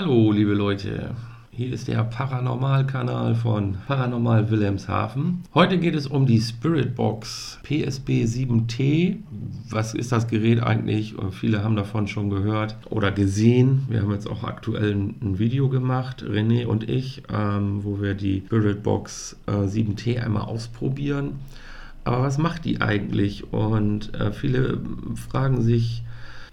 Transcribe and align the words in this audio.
Hallo, 0.00 0.30
liebe 0.30 0.54
Leute. 0.54 1.10
Hier 1.50 1.72
ist 1.72 1.88
der 1.88 2.04
Paranormal-Kanal 2.04 3.34
von 3.34 3.78
Paranormal 3.88 4.48
Wilhelmshaven. 4.48 5.42
Heute 5.54 5.76
geht 5.76 5.96
es 5.96 6.06
um 6.06 6.24
die 6.24 6.40
Spirit 6.40 6.94
Box 6.94 7.58
PSB 7.64 8.22
7T. 8.22 9.16
Was 9.68 9.94
ist 9.94 10.12
das 10.12 10.28
Gerät 10.28 10.62
eigentlich? 10.62 11.16
Viele 11.32 11.64
haben 11.64 11.74
davon 11.74 12.06
schon 12.06 12.30
gehört 12.30 12.76
oder 12.90 13.10
gesehen. 13.10 13.86
Wir 13.88 14.02
haben 14.02 14.12
jetzt 14.12 14.30
auch 14.30 14.44
aktuell 14.44 14.92
ein 14.92 15.40
Video 15.40 15.68
gemacht, 15.68 16.22
René 16.22 16.66
und 16.66 16.88
ich, 16.88 17.24
ähm, 17.28 17.82
wo 17.82 18.00
wir 18.00 18.14
die 18.14 18.44
Spirit 18.46 18.84
Box 18.84 19.36
äh, 19.48 19.50
7T 19.50 20.22
einmal 20.22 20.42
ausprobieren. 20.44 21.40
Aber 22.04 22.22
was 22.22 22.38
macht 22.38 22.66
die 22.66 22.80
eigentlich? 22.80 23.52
Und 23.52 24.14
äh, 24.14 24.30
viele 24.30 24.80
fragen 25.16 25.60
sich, 25.60 26.04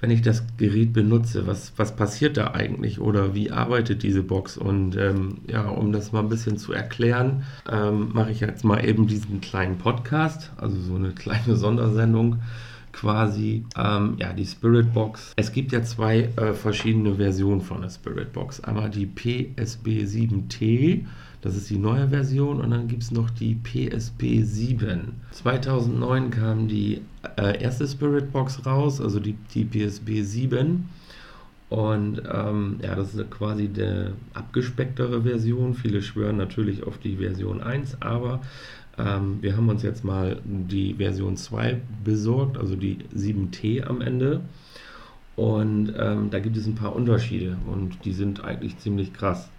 wenn 0.05 0.11
ich 0.11 0.21
das 0.21 0.43
Gerät 0.57 0.93
benutze, 0.93 1.47
was, 1.47 1.73
was 1.77 1.95
passiert 1.95 2.37
da 2.37 2.51
eigentlich 2.51 3.01
oder 3.01 3.33
wie 3.33 3.49
arbeitet 3.49 4.03
diese 4.03 4.21
Box? 4.21 4.55
Und 4.55 4.95
ähm, 4.95 5.39
ja, 5.47 5.67
um 5.67 5.91
das 5.91 6.11
mal 6.11 6.19
ein 6.19 6.29
bisschen 6.29 6.59
zu 6.59 6.73
erklären, 6.73 7.41
ähm, 7.67 8.11
mache 8.13 8.29
ich 8.29 8.39
jetzt 8.39 8.63
mal 8.63 8.87
eben 8.87 9.07
diesen 9.07 9.41
kleinen 9.41 9.79
Podcast, 9.79 10.51
also 10.57 10.79
so 10.79 10.93
eine 10.93 11.09
kleine 11.15 11.55
Sondersendung 11.55 12.35
quasi. 12.91 13.65
Ähm, 13.75 14.17
ja, 14.19 14.31
die 14.31 14.45
Spirit 14.45 14.93
Box. 14.93 15.33
Es 15.37 15.51
gibt 15.51 15.71
ja 15.71 15.81
zwei 15.81 16.29
äh, 16.35 16.53
verschiedene 16.53 17.15
Versionen 17.15 17.61
von 17.61 17.81
der 17.81 17.89
Spirit 17.89 18.31
Box. 18.31 18.59
Einmal 18.59 18.91
die 18.91 19.07
PSB 19.07 20.03
7T 20.03 21.05
das 21.45 21.55
ist 21.55 21.69
die 21.69 21.77
neue 21.77 22.09
Version 22.09 22.59
und 22.59 22.71
dann 22.71 22.87
gibt 22.87 23.03
es 23.03 23.11
noch 23.11 23.29
die 23.29 23.53
PSP 23.53 24.41
7. 24.41 25.13
2009 25.29 26.31
kam 26.31 26.67
die 26.67 27.01
äh, 27.37 27.61
erste 27.61 27.87
Spirit 27.87 28.31
Box 28.31 28.65
raus, 28.65 28.99
also 28.99 29.19
die, 29.19 29.35
die 29.53 29.63
PSP 29.63 30.23
7. 30.23 30.89
Und 31.69 32.23
ähm, 32.33 32.79
ja, 32.81 32.95
das 32.95 33.13
ist 33.13 33.29
quasi 33.29 33.67
die 33.67 34.07
abgespecktere 34.33 35.21
Version. 35.21 35.75
Viele 35.75 36.01
schwören 36.01 36.37
natürlich 36.37 36.81
auf 36.81 36.97
die 36.97 37.17
Version 37.17 37.61
1, 37.61 38.01
aber 38.01 38.41
ähm, 38.97 39.37
wir 39.41 39.55
haben 39.55 39.69
uns 39.69 39.83
jetzt 39.83 40.03
mal 40.03 40.41
die 40.45 40.95
Version 40.95 41.37
2 41.37 41.79
besorgt, 42.03 42.57
also 42.57 42.75
die 42.75 42.97
7T 43.15 43.85
am 43.85 44.01
Ende. 44.01 44.41
Und 45.35 45.93
ähm, 45.95 46.31
da 46.31 46.39
gibt 46.39 46.57
es 46.57 46.65
ein 46.65 46.73
paar 46.73 46.95
Unterschiede 46.95 47.55
und 47.71 48.03
die 48.03 48.13
sind 48.13 48.43
eigentlich 48.43 48.79
ziemlich 48.79 49.13
krass. 49.13 49.51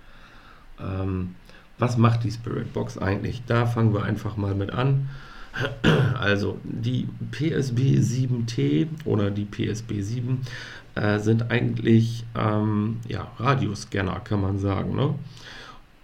Ähm, 0.80 1.36
was 1.78 1.96
macht 1.96 2.24
die 2.24 2.30
Spirit 2.30 2.72
Box 2.72 2.98
eigentlich? 2.98 3.42
Da 3.46 3.66
fangen 3.66 3.92
wir 3.92 4.04
einfach 4.04 4.36
mal 4.36 4.54
mit 4.54 4.70
an. 4.72 5.08
Also 6.20 6.58
die 6.64 7.08
PSB 7.30 7.98
7T 7.98 8.88
oder 9.06 9.30
die 9.30 9.46
PSB 9.46 10.02
7 10.02 10.42
äh, 10.96 11.18
sind 11.18 11.50
eigentlich 11.50 12.24
ähm, 12.34 12.98
ja, 13.08 13.30
Radioscanner, 13.38 14.20
kann 14.20 14.42
man 14.42 14.58
sagen. 14.58 14.94
Ne? 14.94 15.14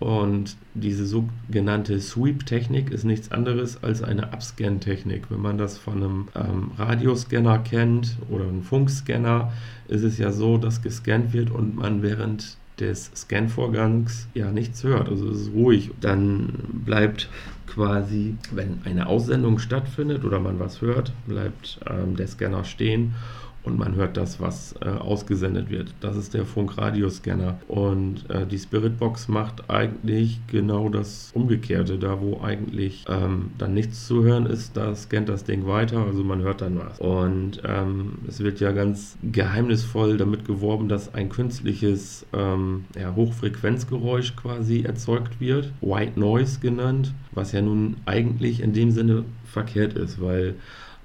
Und 0.03 0.57
diese 0.75 1.07
sogenannte 1.07 2.01
Sweep-Technik 2.01 2.91
ist 2.91 3.05
nichts 3.05 3.31
anderes 3.31 3.85
als 3.85 4.03
eine 4.03 4.33
Upscan-Technik. 4.33 5.31
Wenn 5.31 5.41
man 5.41 5.59
das 5.59 5.79
von 5.79 6.03
einem 6.03 6.29
ähm, 6.35 6.73
Radioscanner 6.77 7.59
kennt 7.59 8.17
oder 8.29 8.45
einem 8.45 8.63
Funkscanner, 8.63 9.53
ist 9.87 10.03
es 10.03 10.19
ja 10.19 10.33
so, 10.33 10.59
dass 10.59 10.83
gescannt 10.83 11.33
wird 11.33 11.51
und 11.51 11.77
man 11.77 12.03
während 12.03 12.57
des 12.83 13.11
Scan-Vorgangs 13.15 14.29
ja 14.35 14.51
nichts 14.51 14.85
hört. 14.85 15.09
Also 15.09 15.31
es 15.31 15.43
ist 15.43 15.53
ruhig. 15.55 15.91
Dann 16.01 16.53
bleibt 16.85 17.29
quasi, 17.67 18.35
wenn 18.51 18.81
eine 18.85 19.07
Aussendung 19.07 19.59
stattfindet 19.59 20.25
oder 20.25 20.41
man 20.41 20.59
was 20.59 20.83
hört, 20.83 21.13
bleibt 21.27 21.81
ähm, 21.89 22.17
der 22.17 22.27
Scanner 22.27 22.65
stehen 22.65 23.15
und 23.65 23.79
man 23.79 23.95
hört 23.95 24.17
das, 24.17 24.41
was 24.41 24.75
äh, 24.81 24.89
ausgesendet 24.89 25.71
wird. 25.71 25.95
Das 26.01 26.17
ist 26.17 26.35
der 26.35 26.45
Funkradioscanner. 26.45 27.59
Und 27.69 28.29
äh, 28.31 28.47
die 28.47 28.59
Spiritbox 28.59 29.29
macht 29.29 29.71
eigentlich 29.71 30.41
genau 30.49 30.89
das 30.89 31.31
Umgekehrte. 31.35 31.99
Da, 31.99 32.21
wo 32.21 32.41
eigentlich 32.43 33.05
ähm, 33.09 33.51
dann 33.59 33.75
nichts 33.75 34.07
zu 34.07 34.25
hören 34.25 34.47
ist, 34.47 34.77
da 34.77 34.95
scannt 34.95 35.29
das 35.29 35.45
Ding 35.45 35.67
weiter, 35.67 36.05
also 36.05 36.25
man 36.25 36.43
hört 36.43 36.61
dann 36.61 36.79
was. 36.79 36.99
Und 36.99 37.63
ähm, 37.65 38.19
es 38.27 38.41
wird 38.41 38.61
ja 38.61 38.73
ganz 38.73 39.17
geheimnisvoll 39.23 40.17
damit 40.17 40.45
geworben, 40.45 40.89
dass 40.89 41.15
ein 41.15 41.29
künstliches 41.29 42.27
ähm, 42.33 42.85
ja, 42.99 43.15
Hochfrequenzgeräusch 43.15 44.37
quasi 44.37 44.83
erzeugt 44.83 45.41
wird, 45.41 45.73
White 45.81 46.19
Noise 46.19 46.61
genannt, 46.61 47.15
was 47.33 47.53
ja 47.53 47.63
nun 47.63 47.97
eigentlich 48.07 48.61
in 48.61 48.73
dem 48.73 48.91
Sinne 48.91 49.25
verkehrt 49.45 49.95
ist, 49.95 50.21
weil 50.21 50.55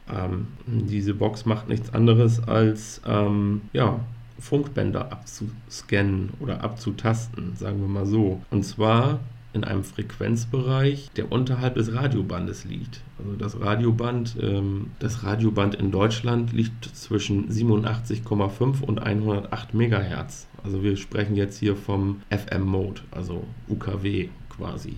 ähm, 0.10 0.48
diese 0.66 1.14
Box 1.14 1.46
macht 1.46 1.70
nichts 1.70 1.94
anderes 1.94 2.48
als 2.48 3.02
ähm, 3.06 3.62
ja, 3.74 4.00
Funkbänder 4.40 5.12
abzuscannen 5.12 6.32
oder 6.40 6.64
abzutasten, 6.64 7.56
sagen 7.56 7.82
wir 7.82 7.88
mal 7.88 8.06
so. 8.06 8.42
Und 8.52 8.64
zwar 8.64 9.20
in 9.54 9.64
einem 9.64 9.84
Frequenzbereich, 9.84 11.10
der 11.16 11.32
unterhalb 11.32 11.76
des 11.76 11.94
Radiobandes 11.94 12.66
liegt. 12.66 13.02
Also 13.18 13.36
das 13.36 13.60
Radioband, 13.60 14.38
ähm, 14.42 14.92
das 15.00 15.24
Radioband 15.24 15.76
in 15.76 15.92
Deutschland 15.92 16.54
liegt 16.54 16.86
zwischen 16.96 17.50
87,5 17.50 18.84
und 18.84 19.00
108 19.00 19.74
Megahertz. 19.74 20.48
Also 20.64 20.84
wir 20.84 20.96
sprechen 20.98 21.36
jetzt 21.36 21.58
hier 21.58 21.76
vom 21.76 22.22
FM-Mode, 22.30 23.02
also 23.12 23.46
UKW 23.68 24.30
quasi. 24.50 24.98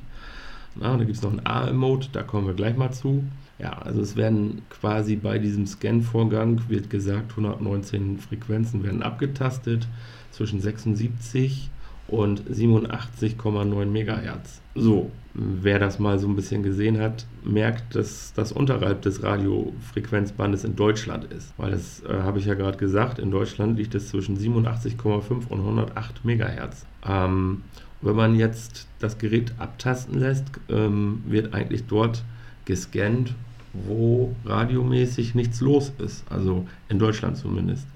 Na, 0.75 0.97
da 0.97 1.03
gibt 1.03 1.17
es 1.17 1.21
noch 1.21 1.31
einen 1.31 1.45
AM-Mode, 1.45 2.07
da 2.11 2.23
kommen 2.23 2.47
wir 2.47 2.53
gleich 2.53 2.75
mal 2.75 2.91
zu. 2.91 3.23
Ja, 3.59 3.73
also 3.79 4.01
es 4.01 4.15
werden 4.15 4.61
quasi 4.69 5.17
bei 5.17 5.37
diesem 5.37 5.67
Scan-Vorgang, 5.67 6.61
wird 6.69 6.89
gesagt, 6.89 7.31
119 7.31 8.17
Frequenzen 8.17 8.83
werden 8.83 9.03
abgetastet 9.03 9.85
zwischen 10.31 10.61
76 10.61 11.69
und 12.07 12.41
87,9 12.49 13.85
Megahertz. 13.85 14.61
So, 14.75 15.11
wer 15.33 15.77
das 15.77 15.99
mal 15.99 16.19
so 16.19 16.27
ein 16.27 16.35
bisschen 16.35 16.63
gesehen 16.63 16.99
hat, 16.99 17.25
merkt, 17.43 17.95
dass 17.95 18.33
das 18.33 18.51
unterhalb 18.51 19.01
des 19.01 19.23
Radiofrequenzbandes 19.23 20.63
in 20.63 20.75
Deutschland 20.75 21.25
ist. 21.25 21.53
Weil 21.57 21.71
das 21.71 22.01
äh, 22.05 22.13
habe 22.21 22.39
ich 22.39 22.45
ja 22.45 22.53
gerade 22.53 22.77
gesagt, 22.77 23.19
in 23.19 23.29
Deutschland 23.29 23.77
liegt 23.77 23.93
es 23.93 24.09
zwischen 24.09 24.37
87,5 24.37 25.47
und 25.49 25.59
108 25.59 26.23
Megahertz. 26.23 26.85
Ähm, 27.05 27.63
wenn 28.01 28.15
man 28.15 28.35
jetzt 28.35 28.87
das 28.99 29.17
Gerät 29.17 29.53
abtasten 29.57 30.17
lässt, 30.17 30.45
ähm, 30.69 31.21
wird 31.27 31.53
eigentlich 31.53 31.85
dort 31.85 32.23
gescannt 32.65 33.33
wo 33.87 34.35
radiomäßig 34.45 35.35
nichts 35.35 35.61
los 35.61 35.91
ist, 35.99 36.23
also 36.31 36.67
in 36.87 36.99
Deutschland 36.99 37.37
zumindest. 37.37 37.87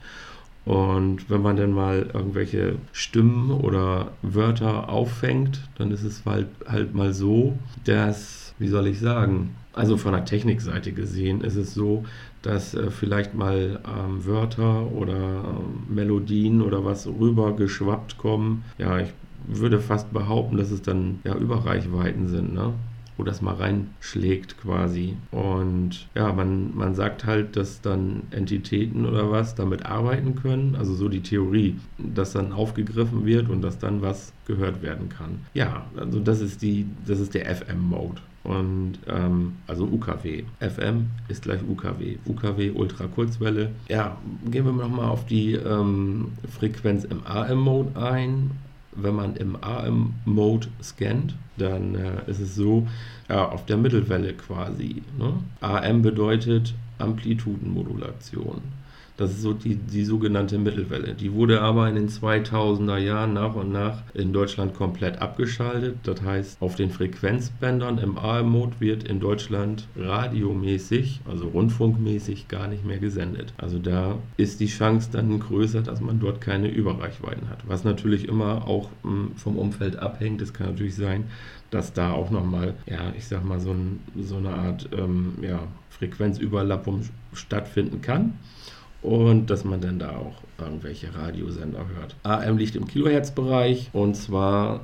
Und 0.65 1.29
wenn 1.29 1.41
man 1.41 1.57
dann 1.57 1.73
mal 1.73 2.09
irgendwelche 2.13 2.75
Stimmen 2.93 3.51
oder 3.51 4.11
Wörter 4.21 4.89
auffängt, 4.89 5.59
dann 5.77 5.91
ist 5.91 6.03
es 6.03 6.23
halt, 6.25 6.47
halt 6.65 6.95
mal 6.95 7.13
so, 7.13 7.57
dass, 7.83 8.53
wie 8.59 8.69
soll 8.69 8.87
ich 8.87 8.99
sagen, 8.99 9.55
also 9.73 9.97
von 9.97 10.13
der 10.13 10.23
Technikseite 10.23 10.93
gesehen 10.93 11.41
ist 11.41 11.55
es 11.55 11.73
so, 11.73 12.05
dass 12.43 12.75
äh, 12.75 12.91
vielleicht 12.91 13.33
mal 13.33 13.79
ähm, 13.85 14.25
Wörter 14.25 14.91
oder 14.91 15.15
äh, 15.15 15.93
Melodien 15.93 16.61
oder 16.61 16.85
was 16.85 17.07
rübergeschwappt 17.07 18.17
kommen. 18.17 18.63
Ja, 18.77 18.99
ich 18.99 19.09
würde 19.47 19.79
fast 19.79 20.13
behaupten, 20.13 20.57
dass 20.57 20.71
es 20.71 20.81
dann 20.81 21.19
ja 21.23 21.35
Überreichweiten 21.35 22.27
sind. 22.27 22.53
Ne? 22.53 22.73
Wo 23.17 23.23
das 23.23 23.41
mal 23.41 23.55
reinschlägt 23.55 24.57
quasi. 24.61 25.15
Und 25.31 26.07
ja, 26.15 26.31
man, 26.33 26.75
man 26.75 26.95
sagt 26.95 27.25
halt, 27.25 27.55
dass 27.55 27.81
dann 27.81 28.23
Entitäten 28.31 29.05
oder 29.05 29.31
was 29.31 29.55
damit 29.55 29.85
arbeiten 29.85 30.35
können, 30.35 30.75
also 30.75 30.93
so 30.93 31.09
die 31.09 31.21
Theorie, 31.21 31.75
dass 31.97 32.33
dann 32.33 32.51
aufgegriffen 32.51 33.25
wird 33.25 33.49
und 33.49 33.61
dass 33.61 33.79
dann 33.79 34.01
was 34.01 34.33
gehört 34.45 34.81
werden 34.81 35.09
kann. 35.09 35.39
Ja, 35.53 35.85
also 35.95 36.19
das 36.19 36.41
ist 36.41 36.61
die, 36.61 36.85
das 37.05 37.19
ist 37.19 37.33
der 37.33 37.53
FM-Mode. 37.55 38.21
Und 38.43 38.99
ähm, 39.07 39.53
also 39.67 39.85
UKW. 39.85 40.43
FM 40.59 41.07
ist 41.29 41.43
gleich 41.43 41.61
UKW. 41.67 42.17
UKW 42.25 42.71
Ultrakurzwelle. 42.71 43.71
Ja, 43.87 44.17
gehen 44.45 44.65
wir 44.65 44.73
nochmal 44.73 45.09
auf 45.09 45.25
die 45.25 45.53
ähm, 45.53 46.33
Frequenz 46.49 47.05
im 47.05 47.25
AM-Mode 47.25 47.97
ein 47.97 48.51
wenn 48.95 49.15
man 49.15 49.35
im 49.35 49.57
AM-Mode 49.61 50.67
scannt, 50.81 51.35
dann 51.57 51.95
äh, 51.95 52.29
ist 52.29 52.39
es 52.39 52.55
so, 52.55 52.87
ja, 53.29 53.49
auf 53.49 53.65
der 53.65 53.77
Mittelwelle 53.77 54.33
quasi. 54.33 55.03
Ne? 55.17 55.33
AM 55.61 56.01
bedeutet 56.01 56.73
Amplitudenmodulation. 56.99 58.61
Das 59.15 59.31
ist 59.31 59.41
so 59.43 59.53
die, 59.53 59.75
die 59.75 60.05
sogenannte 60.05 60.57
Mittelwelle. 60.57 61.13
Die 61.13 61.33
wurde 61.33 61.61
aber 61.61 61.87
in 61.87 61.95
den 61.95 62.09
2000er 62.09 62.97
Jahren 62.97 63.33
nach 63.33 63.53
und 63.53 63.71
nach 63.71 64.01
in 64.15 64.33
Deutschland 64.33 64.73
komplett 64.73 65.21
abgeschaltet. 65.21 65.97
Das 66.03 66.21
heißt, 66.23 66.61
auf 66.61 66.75
den 66.75 66.89
Frequenzbändern 66.89 67.99
im 67.99 68.17
AM-Mode 68.17 68.73
wird 68.79 69.03
in 69.03 69.19
Deutschland 69.19 69.87
radiomäßig, 69.95 71.21
also 71.29 71.47
rundfunkmäßig, 71.47 72.47
gar 72.47 72.67
nicht 72.67 72.85
mehr 72.85 72.97
gesendet. 72.97 73.53
Also 73.57 73.77
da 73.77 74.17
ist 74.37 74.59
die 74.59 74.67
Chance 74.67 75.09
dann 75.11 75.39
größer, 75.39 75.81
dass 75.81 76.01
man 76.01 76.19
dort 76.19 76.41
keine 76.41 76.69
Überreichweiten 76.69 77.49
hat. 77.49 77.59
Was 77.67 77.83
natürlich 77.83 78.27
immer 78.27 78.67
auch 78.67 78.89
hm, 79.03 79.33
vom 79.35 79.57
Umfeld 79.57 79.97
abhängt. 79.97 80.41
Es 80.41 80.53
kann 80.53 80.67
natürlich 80.67 80.95
sein, 80.95 81.25
dass 81.69 81.93
da 81.93 82.11
auch 82.11 82.31
nochmal, 82.31 82.73
ja, 82.85 83.13
ich 83.17 83.27
sag 83.27 83.45
mal, 83.45 83.59
so, 83.59 83.71
ein, 83.71 83.99
so 84.19 84.37
eine 84.37 84.49
Art 84.49 84.89
ähm, 84.91 85.33
ja, 85.41 85.59
Frequenzüberlappung 85.89 87.01
stattfinden 87.33 88.01
kann. 88.01 88.33
Und 89.03 89.49
dass 89.49 89.63
man 89.63 89.81
dann 89.81 89.99
da 89.99 90.11
auch 90.11 90.41
irgendwelche 90.57 91.13
Radiosender 91.13 91.85
hört. 91.95 92.15
AM 92.23 92.57
liegt 92.57 92.75
im 92.75 92.87
Kilohertz-Bereich 92.87 93.89
und 93.93 94.15
zwar 94.15 94.81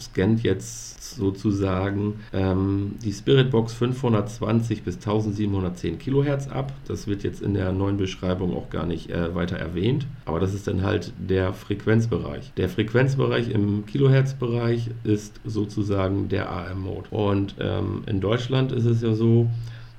scannt 0.00 0.42
jetzt 0.42 1.14
sozusagen 1.14 2.20
ähm, 2.32 2.94
die 3.04 3.12
Spiritbox 3.12 3.74
520 3.74 4.82
bis 4.82 4.96
1710 4.96 5.98
Kilohertz 5.98 6.48
ab. 6.48 6.72
Das 6.88 7.06
wird 7.06 7.24
jetzt 7.24 7.42
in 7.42 7.54
der 7.54 7.72
neuen 7.72 7.96
Beschreibung 7.96 8.56
auch 8.56 8.70
gar 8.70 8.86
nicht 8.86 9.10
äh, 9.10 9.34
weiter 9.34 9.56
erwähnt, 9.56 10.06
aber 10.24 10.40
das 10.40 10.54
ist 10.54 10.66
dann 10.66 10.82
halt 10.82 11.12
der 11.18 11.52
Frequenzbereich. 11.52 12.52
Der 12.56 12.68
Frequenzbereich 12.68 13.50
im 13.50 13.84
Kilohertz-Bereich 13.86 14.90
ist 15.04 15.40
sozusagen 15.44 16.28
der 16.28 16.50
AM-Mode. 16.50 17.08
Und 17.10 17.56
ähm, 17.60 18.02
in 18.06 18.20
Deutschland 18.20 18.72
ist 18.72 18.86
es 18.86 19.02
ja 19.02 19.14
so, 19.14 19.48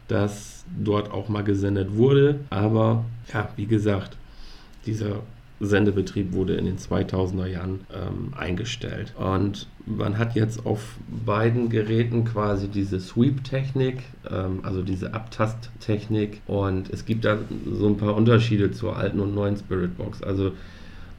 dass 0.08 0.66
dort 0.84 1.12
auch 1.12 1.30
mal 1.30 1.44
gesendet 1.44 1.96
wurde. 1.96 2.40
Aber 2.50 3.06
ja, 3.34 3.50
wie 3.56 3.66
gesagt, 3.66 4.18
dieser 4.86 5.22
Sendebetrieb 5.60 6.34
wurde 6.34 6.56
in 6.56 6.66
den 6.66 6.78
2000er 6.78 7.48
Jahren 7.48 7.80
ähm, 7.94 8.34
eingestellt. 8.38 9.14
Und 9.18 9.68
man 9.86 10.18
hat 10.18 10.36
jetzt 10.36 10.66
auf 10.66 10.96
beiden 11.26 11.70
Geräten 11.70 12.26
quasi 12.26 12.68
diese 12.68 13.00
Sweep-Technik, 13.00 14.04
ähm, 14.30 14.60
also 14.64 14.84
diese 14.84 15.14
Abtasttechnik. 15.14 16.42
Und 16.46 16.90
es 16.92 17.06
gibt 17.06 17.26
da 17.26 17.40
so 17.66 17.88
ein 17.88 17.98
paar 17.98 18.16
Unterschiede 18.16 18.72
zur 18.72 18.98
alten 18.98 19.20
und 19.20 19.34
neuen 19.34 19.58
Spiritbox. 19.58 20.22
Also 20.22 20.52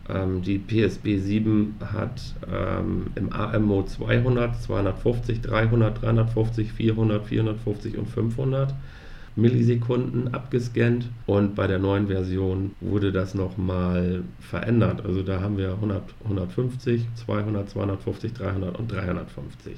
ähm, 0.09 0.43
die 0.43 0.59
PSB 0.59 1.19
7 1.19 1.77
hat 1.93 2.21
ähm, 2.51 3.09
im 3.15 3.33
AM-Mode 3.33 3.89
200, 3.89 4.63
250, 4.63 5.41
300, 5.43 6.03
350, 6.03 6.73
400, 6.73 7.27
450 7.27 7.99
und 7.99 8.09
500 8.09 8.75
Millisekunden 9.37 10.35
abgescannt 10.35 11.09
und 11.27 11.55
bei 11.55 11.69
der 11.69 11.79
neuen 11.79 12.09
Version 12.09 12.73
wurde 12.81 13.13
das 13.13 13.35
nochmal 13.35 14.25
verändert. 14.41 15.05
Also 15.05 15.23
da 15.23 15.41
haben 15.41 15.57
wir 15.57 15.75
100, 15.75 16.03
150, 16.25 17.07
200, 17.15 17.71
250, 17.71 18.33
300 18.33 18.77
und 18.77 18.91
350. 18.91 19.77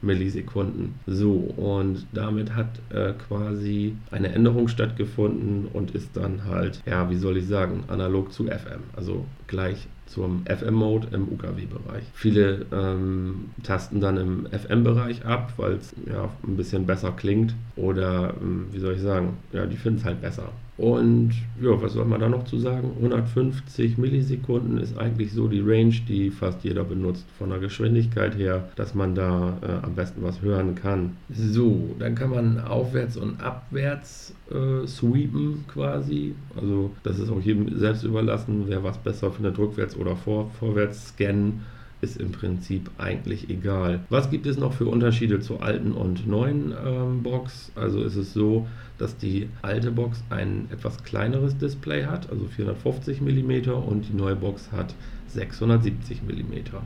Millisekunden. 0.00 0.94
So, 1.06 1.32
und 1.56 2.06
damit 2.12 2.54
hat 2.54 2.68
äh, 2.90 3.12
quasi 3.12 3.96
eine 4.10 4.32
Änderung 4.32 4.68
stattgefunden 4.68 5.66
und 5.72 5.92
ist 5.92 6.16
dann 6.16 6.44
halt, 6.44 6.80
ja, 6.86 7.10
wie 7.10 7.16
soll 7.16 7.36
ich 7.36 7.46
sagen, 7.46 7.84
analog 7.88 8.32
zu 8.32 8.44
FM, 8.44 8.82
also 8.96 9.24
gleich 9.46 9.88
zum 10.06 10.44
FM-Mode 10.46 11.08
im 11.12 11.28
UKW-Bereich. 11.28 12.04
Viele 12.14 12.66
ähm, 12.72 13.50
tasten 13.62 14.00
dann 14.00 14.16
im 14.16 14.46
FM-Bereich 14.46 15.26
ab, 15.26 15.52
weil 15.56 15.74
es 15.74 15.94
ja 16.06 16.30
ein 16.46 16.56
bisschen 16.56 16.86
besser 16.86 17.12
klingt 17.12 17.54
oder 17.76 18.34
ähm, 18.40 18.66
wie 18.72 18.78
soll 18.78 18.94
ich 18.94 19.02
sagen, 19.02 19.36
ja, 19.52 19.66
die 19.66 19.76
finden 19.76 19.98
es 19.98 20.04
halt 20.04 20.20
besser. 20.20 20.50
Und 20.78 21.32
ja, 21.60 21.82
was 21.82 21.94
soll 21.94 22.04
man 22.04 22.20
da 22.20 22.28
noch 22.28 22.44
zu 22.44 22.56
sagen? 22.56 22.92
150 22.98 23.98
Millisekunden 23.98 24.78
ist 24.78 24.96
eigentlich 24.96 25.32
so 25.32 25.48
die 25.48 25.60
Range, 25.60 25.94
die 26.08 26.30
fast 26.30 26.62
jeder 26.62 26.84
benutzt. 26.84 27.26
Von 27.36 27.50
der 27.50 27.58
Geschwindigkeit 27.58 28.38
her, 28.38 28.68
dass 28.76 28.94
man 28.94 29.16
da 29.16 29.58
äh, 29.60 29.84
am 29.84 29.96
besten 29.96 30.22
was 30.22 30.40
hören 30.40 30.76
kann. 30.76 31.16
So, 31.30 31.96
dann 31.98 32.14
kann 32.14 32.30
man 32.30 32.60
aufwärts 32.60 33.16
und 33.16 33.40
abwärts 33.40 34.32
äh, 34.52 34.86
sweepen 34.86 35.64
quasi. 35.66 36.36
Also 36.54 36.92
das 37.02 37.18
ist 37.18 37.28
auch 37.28 37.40
jedem 37.40 37.76
selbst 37.76 38.04
überlassen, 38.04 38.64
wer 38.68 38.84
was 38.84 38.98
besser 38.98 39.32
findet, 39.32 39.58
rückwärts 39.58 39.96
oder 39.96 40.14
vor, 40.14 40.48
vorwärts 40.60 41.08
scannen 41.08 41.64
ist 42.00 42.16
im 42.16 42.32
Prinzip 42.32 42.90
eigentlich 42.98 43.50
egal. 43.50 44.00
Was 44.08 44.30
gibt 44.30 44.46
es 44.46 44.56
noch 44.56 44.72
für 44.72 44.86
Unterschiede 44.86 45.40
zur 45.40 45.62
alten 45.62 45.92
und 45.92 46.26
neuen 46.26 46.72
ähm, 46.84 47.22
Box? 47.22 47.72
Also 47.74 48.02
ist 48.02 48.16
es 48.16 48.32
so, 48.32 48.66
dass 48.98 49.16
die 49.16 49.48
alte 49.62 49.90
Box 49.90 50.22
ein 50.30 50.68
etwas 50.70 51.02
kleineres 51.04 51.56
Display 51.58 52.04
hat, 52.04 52.30
also 52.30 52.46
450 52.46 53.20
mm 53.20 53.70
und 53.70 54.08
die 54.08 54.16
neue 54.16 54.36
Box 54.36 54.70
hat 54.72 54.94
670 55.28 56.22
mm. 56.22 56.76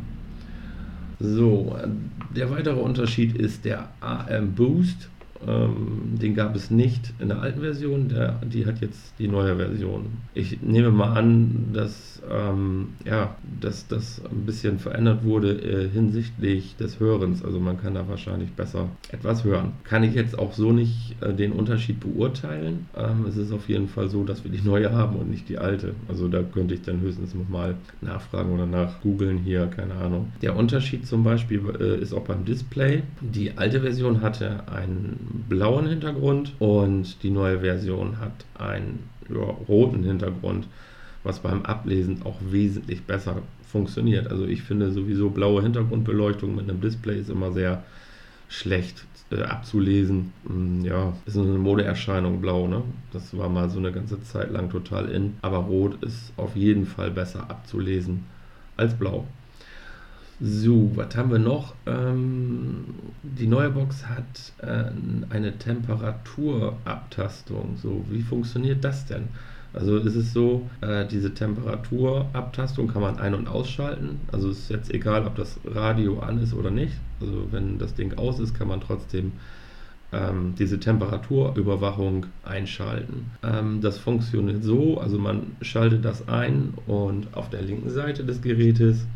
So, 1.20 1.76
der 2.34 2.50
weitere 2.50 2.80
Unterschied 2.80 3.36
ist 3.36 3.64
der 3.64 3.90
AM 4.00 4.54
Boost. 4.54 5.08
Ähm, 5.46 6.18
den 6.20 6.34
gab 6.34 6.54
es 6.54 6.70
nicht 6.70 7.12
in 7.18 7.28
der 7.28 7.40
alten 7.40 7.60
Version, 7.60 8.08
der, 8.08 8.40
die 8.44 8.66
hat 8.66 8.80
jetzt 8.80 9.14
die 9.18 9.28
neue 9.28 9.56
Version. 9.56 10.06
Ich 10.34 10.62
nehme 10.62 10.90
mal 10.90 11.12
an, 11.12 11.70
dass, 11.72 12.22
ähm, 12.30 12.88
ja, 13.04 13.36
dass 13.60 13.88
das 13.88 14.22
ein 14.24 14.46
bisschen 14.46 14.78
verändert 14.78 15.24
wurde 15.24 15.52
äh, 15.52 15.88
hinsichtlich 15.88 16.76
des 16.76 17.00
Hörens. 17.00 17.44
Also 17.44 17.60
man 17.60 17.80
kann 17.80 17.94
da 17.94 18.08
wahrscheinlich 18.08 18.52
besser 18.52 18.88
etwas 19.10 19.44
hören. 19.44 19.72
Kann 19.84 20.04
ich 20.04 20.14
jetzt 20.14 20.38
auch 20.38 20.52
so 20.52 20.72
nicht 20.72 21.16
äh, 21.20 21.32
den 21.32 21.52
Unterschied 21.52 22.00
beurteilen. 22.00 22.86
Ähm, 22.96 23.26
es 23.28 23.36
ist 23.36 23.52
auf 23.52 23.68
jeden 23.68 23.88
Fall 23.88 24.08
so, 24.08 24.24
dass 24.24 24.44
wir 24.44 24.50
die 24.50 24.66
neue 24.66 24.92
haben 24.92 25.16
und 25.16 25.30
nicht 25.30 25.48
die 25.48 25.58
alte. 25.58 25.94
Also 26.08 26.28
da 26.28 26.42
könnte 26.42 26.74
ich 26.74 26.82
dann 26.82 27.00
höchstens 27.00 27.34
nochmal 27.34 27.76
nachfragen 28.00 28.52
oder 28.52 28.66
nachgoogeln 28.66 29.38
hier, 29.38 29.66
keine 29.66 29.94
Ahnung. 29.94 30.32
Der 30.42 30.56
Unterschied 30.56 31.06
zum 31.06 31.24
Beispiel 31.24 31.62
äh, 31.80 32.00
ist 32.00 32.12
auch 32.12 32.24
beim 32.24 32.44
Display. 32.44 33.02
Die 33.20 33.56
alte 33.56 33.80
Version 33.80 34.20
hatte 34.20 34.68
einen 34.68 35.31
blauen 35.48 35.86
Hintergrund 35.86 36.54
und 36.58 37.22
die 37.22 37.30
neue 37.30 37.60
Version 37.60 38.18
hat 38.20 38.44
einen 38.58 39.08
ja, 39.28 39.42
roten 39.68 40.02
Hintergrund, 40.02 40.66
was 41.24 41.40
beim 41.40 41.62
Ablesen 41.62 42.22
auch 42.24 42.36
wesentlich 42.40 43.02
besser 43.04 43.42
funktioniert. 43.66 44.28
Also 44.28 44.46
ich 44.46 44.62
finde 44.62 44.92
sowieso 44.92 45.30
blaue 45.30 45.62
Hintergrundbeleuchtung 45.62 46.54
mit 46.54 46.68
einem 46.68 46.80
Display 46.80 47.18
ist 47.18 47.30
immer 47.30 47.52
sehr 47.52 47.82
schlecht 48.48 49.06
äh, 49.30 49.42
abzulesen. 49.42 50.32
Mm, 50.44 50.84
ja, 50.84 51.14
ist 51.24 51.38
eine 51.38 51.58
Modeerscheinung 51.58 52.40
blau, 52.40 52.68
ne? 52.68 52.82
Das 53.12 53.36
war 53.36 53.48
mal 53.48 53.70
so 53.70 53.78
eine 53.78 53.92
ganze 53.92 54.22
Zeit 54.22 54.50
lang 54.50 54.70
total 54.70 55.08
in. 55.08 55.36
Aber 55.42 55.58
rot 55.58 56.02
ist 56.02 56.32
auf 56.36 56.54
jeden 56.54 56.86
Fall 56.86 57.10
besser 57.10 57.48
abzulesen 57.50 58.24
als 58.76 58.94
blau. 58.94 59.26
So, 60.44 60.90
was 60.96 61.14
haben 61.14 61.30
wir 61.30 61.38
noch? 61.38 61.72
Ähm, 61.86 62.84
die 63.22 63.46
neue 63.46 63.70
Box 63.70 64.08
hat 64.08 64.52
äh, 64.58 64.86
eine 65.30 65.56
Temperaturabtastung. 65.56 67.76
So, 67.80 68.04
wie 68.10 68.22
funktioniert 68.22 68.82
das 68.82 69.06
denn? 69.06 69.28
Also 69.72 69.98
ist 69.98 70.16
es 70.16 70.32
so, 70.32 70.68
äh, 70.80 71.06
diese 71.06 71.32
Temperaturabtastung 71.32 72.88
kann 72.88 73.02
man 73.02 73.20
ein- 73.20 73.34
und 73.34 73.46
ausschalten. 73.46 74.18
Also 74.32 74.50
ist 74.50 74.68
jetzt 74.68 74.92
egal, 74.92 75.28
ob 75.28 75.36
das 75.36 75.60
Radio 75.64 76.18
an 76.18 76.42
ist 76.42 76.54
oder 76.54 76.72
nicht. 76.72 76.94
Also 77.20 77.46
wenn 77.52 77.78
das 77.78 77.94
Ding 77.94 78.18
aus 78.18 78.40
ist, 78.40 78.52
kann 78.52 78.66
man 78.66 78.80
trotzdem 78.80 79.30
ähm, 80.12 80.56
diese 80.58 80.80
Temperaturüberwachung 80.80 82.26
einschalten. 82.44 83.30
Ähm, 83.44 83.80
das 83.80 83.98
funktioniert 83.98 84.64
so, 84.64 84.98
also 84.98 85.20
man 85.20 85.52
schaltet 85.60 86.04
das 86.04 86.26
ein 86.26 86.74
und 86.88 87.36
auf 87.36 87.48
der 87.48 87.62
linken 87.62 87.90
Seite 87.90 88.24
des 88.24 88.42
Gerätes 88.42 89.06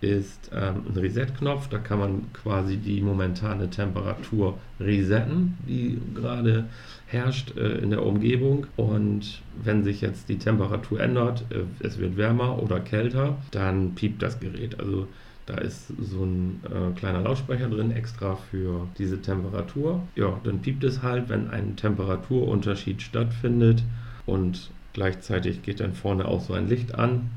ist 0.00 0.50
ähm, 0.54 0.84
ein 0.88 0.98
Reset-Knopf. 0.98 1.68
Da 1.68 1.78
kann 1.78 1.98
man 1.98 2.32
quasi 2.32 2.76
die 2.76 3.00
momentane 3.02 3.68
Temperatur 3.68 4.58
resetten, 4.78 5.58
die 5.68 6.00
gerade 6.14 6.64
herrscht 7.06 7.56
äh, 7.56 7.78
in 7.78 7.90
der 7.90 8.04
Umgebung. 8.04 8.66
Und 8.76 9.42
wenn 9.62 9.84
sich 9.84 10.00
jetzt 10.00 10.28
die 10.28 10.38
Temperatur 10.38 11.00
ändert, 11.00 11.44
äh, 11.50 11.64
es 11.84 11.98
wird 11.98 12.16
wärmer 12.16 12.62
oder 12.62 12.80
kälter, 12.80 13.36
dann 13.50 13.94
piept 13.94 14.22
das 14.22 14.40
Gerät. 14.40 14.80
Also 14.80 15.06
da 15.46 15.56
ist 15.56 15.92
so 15.98 16.24
ein 16.24 16.60
äh, 16.64 16.98
kleiner 16.98 17.20
Lautsprecher 17.20 17.68
drin, 17.68 17.90
extra 17.90 18.36
für 18.36 18.86
diese 18.98 19.20
Temperatur. 19.20 20.02
Ja, 20.14 20.40
dann 20.44 20.60
piept 20.60 20.84
es 20.84 21.02
halt, 21.02 21.28
wenn 21.28 21.50
ein 21.50 21.76
Temperaturunterschied 21.76 23.02
stattfindet 23.02 23.82
und 24.26 24.70
gleichzeitig 24.92 25.62
geht 25.62 25.80
dann 25.80 25.94
vorne 25.94 26.26
auch 26.26 26.40
so 26.40 26.54
ein 26.54 26.68
Licht 26.68 26.94
an. 26.94 27.30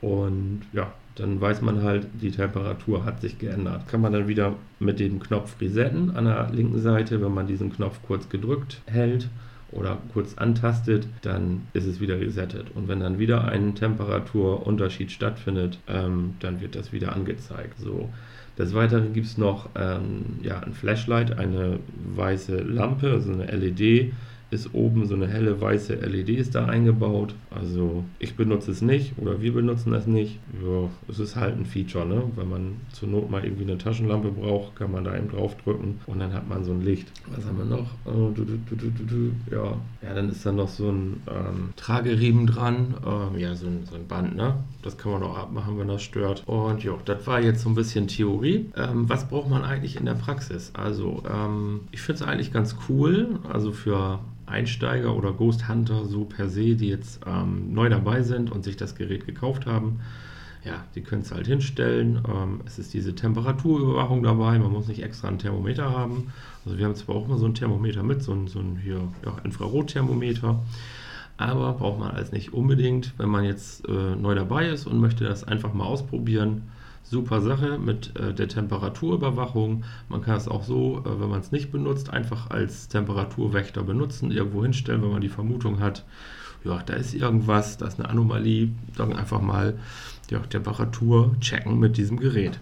Und 0.00 0.62
ja, 0.72 0.92
dann 1.16 1.40
weiß 1.40 1.62
man 1.62 1.82
halt, 1.82 2.06
die 2.20 2.30
Temperatur 2.30 3.04
hat 3.04 3.20
sich 3.20 3.38
geändert. 3.38 3.86
Kann 3.88 4.00
man 4.00 4.12
dann 4.12 4.28
wieder 4.28 4.54
mit 4.80 4.98
dem 4.98 5.20
Knopf 5.20 5.60
resetten 5.60 6.16
an 6.16 6.24
der 6.24 6.50
linken 6.52 6.80
Seite, 6.80 7.22
wenn 7.22 7.32
man 7.32 7.46
diesen 7.46 7.72
Knopf 7.72 8.00
kurz 8.06 8.28
gedrückt 8.28 8.80
hält 8.86 9.28
oder 9.70 9.98
kurz 10.12 10.34
antastet, 10.34 11.06
dann 11.22 11.62
ist 11.72 11.86
es 11.86 12.00
wieder 12.00 12.20
resettet. 12.20 12.66
Und 12.74 12.88
wenn 12.88 13.00
dann 13.00 13.18
wieder 13.18 13.44
ein 13.46 13.74
Temperaturunterschied 13.74 15.10
stattfindet, 15.10 15.78
ähm, 15.88 16.34
dann 16.40 16.60
wird 16.60 16.74
das 16.74 16.92
wieder 16.92 17.14
angezeigt. 17.14 17.78
So. 17.78 18.08
Des 18.58 18.74
Weiteren 18.74 19.12
gibt 19.12 19.26
es 19.26 19.38
noch 19.38 19.68
ähm, 19.74 20.38
ja, 20.42 20.60
ein 20.60 20.74
Flashlight, 20.74 21.38
eine 21.38 21.80
weiße 22.14 22.56
Lampe, 22.58 23.10
also 23.10 23.32
eine 23.32 23.46
LED, 23.46 24.12
ist 24.50 24.72
oben 24.72 25.06
so 25.06 25.14
eine 25.14 25.26
helle 25.26 25.60
weiße 25.60 25.94
LED 25.94 26.30
ist 26.30 26.54
da 26.54 26.66
eingebaut. 26.66 27.34
Also 27.54 28.04
ich 28.18 28.36
benutze 28.36 28.70
es 28.70 28.82
nicht 28.82 29.14
oder 29.18 29.40
wir 29.40 29.52
benutzen 29.52 29.92
es 29.94 30.06
nicht. 30.06 30.38
Ja, 30.62 30.88
es 31.08 31.18
ist 31.18 31.36
halt 31.36 31.56
ein 31.56 31.66
Feature, 31.66 32.06
ne? 32.06 32.22
Wenn 32.36 32.48
man 32.48 32.76
zur 32.92 33.08
Not 33.08 33.30
mal 33.30 33.44
irgendwie 33.44 33.64
eine 33.64 33.78
Taschenlampe 33.78 34.30
braucht, 34.30 34.76
kann 34.76 34.92
man 34.92 35.04
da 35.04 35.16
eben 35.16 35.30
drauf 35.30 35.56
drücken 35.56 36.00
und 36.06 36.18
dann 36.18 36.32
hat 36.32 36.48
man 36.48 36.64
so 36.64 36.72
ein 36.72 36.82
Licht. 36.82 37.12
Was 37.34 37.44
haben 37.44 37.58
wir 37.58 37.64
noch? 37.64 37.90
Oh, 38.04 38.30
du, 38.34 38.44
du, 38.44 38.58
du, 38.76 39.32
ja. 39.54 39.76
ja, 40.02 40.14
dann 40.14 40.28
ist 40.28 40.44
da 40.44 40.52
noch 40.52 40.68
so 40.68 40.90
ein 40.90 41.22
ähm, 41.28 41.70
Trageriemen 41.76 42.46
dran. 42.46 42.94
Ähm, 43.06 43.38
ja, 43.38 43.54
so 43.54 43.66
ein, 43.66 43.84
so 43.88 43.94
ein 43.94 44.06
Band, 44.06 44.36
ne? 44.36 44.54
Das 44.82 44.98
kann 44.98 45.12
man 45.12 45.22
auch 45.22 45.38
abmachen, 45.38 45.78
wenn 45.78 45.88
das 45.88 46.02
stört. 46.02 46.42
Und 46.46 46.82
ja, 46.84 46.92
das 47.04 47.26
war 47.26 47.40
jetzt 47.40 47.62
so 47.62 47.68
ein 47.68 47.74
bisschen 47.74 48.08
Theorie. 48.08 48.70
Ähm, 48.76 49.08
was 49.08 49.28
braucht 49.28 49.48
man 49.48 49.64
eigentlich 49.64 49.96
in 49.96 50.06
der 50.06 50.14
Praxis? 50.14 50.72
Also, 50.74 51.22
ähm, 51.30 51.80
ich 51.90 52.00
finde 52.00 52.22
es 52.22 52.28
eigentlich 52.28 52.52
ganz 52.52 52.76
cool. 52.88 53.38
Also 53.50 53.72
für 53.72 54.20
Einsteiger 54.46 55.16
oder 55.16 55.32
Ghost 55.32 55.68
Hunter 55.68 56.04
so 56.04 56.24
per 56.24 56.48
se, 56.48 56.74
die 56.76 56.88
jetzt 56.88 57.20
ähm, 57.26 57.72
neu 57.72 57.88
dabei 57.88 58.22
sind 58.22 58.50
und 58.50 58.64
sich 58.64 58.76
das 58.76 58.94
Gerät 58.94 59.26
gekauft 59.26 59.66
haben, 59.66 60.00
ja, 60.64 60.84
die 60.94 61.02
können 61.02 61.22
es 61.22 61.32
halt 61.32 61.46
hinstellen. 61.46 62.22
Ähm, 62.28 62.60
es 62.64 62.78
ist 62.78 62.94
diese 62.94 63.14
Temperaturüberwachung 63.14 64.22
dabei, 64.22 64.58
man 64.58 64.72
muss 64.72 64.88
nicht 64.88 65.02
extra 65.02 65.28
ein 65.28 65.38
Thermometer 65.38 65.90
haben. 65.90 66.32
Also 66.64 66.78
wir 66.78 66.86
haben 66.86 66.94
zwar 66.94 67.16
auch 67.16 67.28
mal 67.28 67.38
so 67.38 67.46
ein 67.46 67.54
Thermometer 67.54 68.02
mit, 68.02 68.22
so 68.22 68.32
ein, 68.32 68.48
so 68.48 68.60
ein 68.60 68.78
hier, 68.82 69.00
ja, 69.24 69.36
Infrarotthermometer, 69.44 70.62
aber 71.36 71.72
braucht 71.74 71.98
man 71.98 72.12
alles 72.12 72.32
nicht 72.32 72.54
unbedingt. 72.54 73.12
Wenn 73.18 73.28
man 73.28 73.44
jetzt 73.44 73.86
äh, 73.88 74.16
neu 74.16 74.34
dabei 74.34 74.68
ist 74.68 74.86
und 74.86 75.00
möchte 75.00 75.24
das 75.24 75.44
einfach 75.44 75.74
mal 75.74 75.84
ausprobieren, 75.84 76.62
super 77.04 77.40
Sache 77.40 77.78
mit 77.78 78.16
äh, 78.16 78.34
der 78.34 78.48
Temperaturüberwachung. 78.48 79.84
Man 80.08 80.22
kann 80.22 80.36
es 80.36 80.48
auch 80.48 80.64
so, 80.64 81.02
äh, 81.04 81.20
wenn 81.20 81.28
man 81.28 81.40
es 81.40 81.52
nicht 81.52 81.70
benutzt, 81.70 82.10
einfach 82.10 82.50
als 82.50 82.88
Temperaturwächter 82.88 83.82
benutzen, 83.82 84.30
irgendwo 84.30 84.62
hinstellen, 84.62 85.02
wenn 85.02 85.12
man 85.12 85.20
die 85.20 85.28
Vermutung 85.28 85.80
hat, 85.80 86.04
ja, 86.64 86.82
da 86.84 86.94
ist 86.94 87.14
irgendwas, 87.14 87.76
da 87.76 87.86
ist 87.86 88.00
eine 88.00 88.08
Anomalie, 88.08 88.70
dann 88.96 89.12
einfach 89.12 89.40
mal 89.40 89.78
die 90.30 90.36
Temperatur 90.36 91.36
checken 91.40 91.78
mit 91.78 91.98
diesem 91.98 92.18
Gerät. 92.18 92.58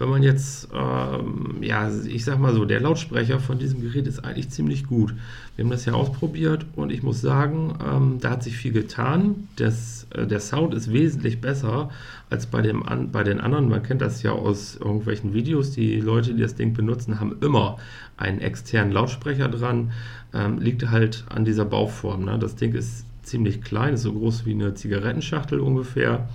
Wenn 0.00 0.08
man 0.08 0.22
jetzt, 0.22 0.68
ähm, 0.72 1.56
ja, 1.60 1.90
ich 2.06 2.24
sag 2.24 2.38
mal 2.38 2.54
so, 2.54 2.64
der 2.64 2.80
Lautsprecher 2.80 3.38
von 3.38 3.58
diesem 3.58 3.82
Gerät 3.82 4.06
ist 4.06 4.24
eigentlich 4.24 4.48
ziemlich 4.48 4.86
gut. 4.86 5.12
Wir 5.54 5.64
haben 5.66 5.70
das 5.70 5.84
ja 5.84 5.92
ausprobiert 5.92 6.64
und 6.74 6.90
ich 6.90 7.02
muss 7.02 7.20
sagen, 7.20 7.74
ähm, 7.86 8.16
da 8.18 8.30
hat 8.30 8.42
sich 8.42 8.56
viel 8.56 8.72
getan. 8.72 9.48
Das, 9.56 10.06
äh, 10.14 10.26
der 10.26 10.40
Sound 10.40 10.72
ist 10.72 10.90
wesentlich 10.90 11.42
besser 11.42 11.90
als 12.30 12.46
bei, 12.46 12.62
dem, 12.62 12.82
an, 12.82 13.12
bei 13.12 13.24
den 13.24 13.40
anderen. 13.40 13.68
Man 13.68 13.82
kennt 13.82 14.00
das 14.00 14.22
ja 14.22 14.32
aus 14.32 14.76
irgendwelchen 14.76 15.34
Videos. 15.34 15.72
Die 15.72 16.00
Leute, 16.00 16.32
die 16.32 16.40
das 16.40 16.54
Ding 16.54 16.72
benutzen, 16.72 17.20
haben 17.20 17.36
immer 17.42 17.76
einen 18.16 18.40
externen 18.40 18.94
Lautsprecher 18.94 19.48
dran. 19.48 19.92
Ähm, 20.32 20.60
liegt 20.60 20.88
halt 20.88 21.26
an 21.28 21.44
dieser 21.44 21.66
Bauform. 21.66 22.24
Ne? 22.24 22.38
Das 22.38 22.56
Ding 22.56 22.72
ist 22.72 23.04
ziemlich 23.22 23.60
klein, 23.60 23.92
ist 23.92 24.02
so 24.02 24.14
groß 24.14 24.46
wie 24.46 24.52
eine 24.52 24.72
Zigarettenschachtel 24.72 25.60
ungefähr. 25.60 26.26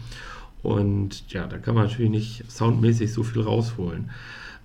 Und 0.65 1.31
ja, 1.31 1.45
da 1.45 1.59
kann 1.59 1.75
man 1.75 1.85
natürlich 1.85 2.11
nicht 2.11 2.51
soundmäßig 2.51 3.13
so 3.13 3.23
viel 3.23 3.43
rausholen. 3.43 4.09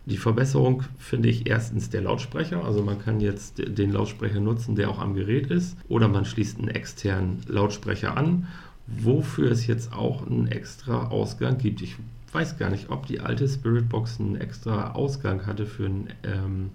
Die 0.06 0.16
Verbesserung 0.16 0.82
finde 0.98 1.28
ich 1.28 1.46
erstens 1.46 1.90
der 1.90 2.00
Lautsprecher. 2.00 2.64
Also 2.64 2.82
man 2.82 2.98
kann 2.98 3.20
jetzt 3.20 3.58
den 3.58 3.92
Lautsprecher 3.92 4.40
nutzen, 4.40 4.74
der 4.74 4.90
auch 4.90 4.98
am 4.98 5.14
Gerät 5.14 5.48
ist. 5.48 5.76
Oder 5.88 6.08
man 6.08 6.24
schließt 6.24 6.58
einen 6.58 6.68
externen 6.68 7.42
Lautsprecher 7.46 8.16
an, 8.16 8.48
wofür 8.86 9.50
es 9.50 9.66
jetzt 9.66 9.92
auch 9.92 10.26
einen 10.26 10.48
extra 10.48 11.08
Ausgang 11.08 11.58
gibt. 11.58 11.82
Ich 11.82 11.96
weiß 12.32 12.58
gar 12.58 12.70
nicht, 12.70 12.88
ob 12.88 13.06
die 13.06 13.20
alte 13.20 13.46
Spiritbox 13.46 14.20
einen 14.20 14.36
extra 14.36 14.92
Ausgang 14.92 15.46
hatte 15.46 15.66
für 15.66 15.86
einen 15.86 16.08
ähm, 16.24 16.70